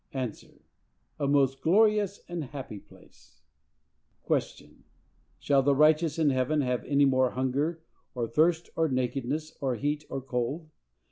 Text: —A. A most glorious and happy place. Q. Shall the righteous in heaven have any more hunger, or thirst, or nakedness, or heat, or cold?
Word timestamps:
—A. 0.15 0.33
A 1.19 1.27
most 1.27 1.61
glorious 1.61 2.21
and 2.27 2.45
happy 2.45 2.79
place. 2.79 3.43
Q. 4.25 4.77
Shall 5.37 5.61
the 5.61 5.75
righteous 5.75 6.17
in 6.17 6.31
heaven 6.31 6.61
have 6.61 6.83
any 6.85 7.05
more 7.05 7.29
hunger, 7.29 7.83
or 8.15 8.27
thirst, 8.27 8.71
or 8.75 8.87
nakedness, 8.89 9.55
or 9.61 9.75
heat, 9.75 10.05
or 10.09 10.19
cold? 10.19 10.71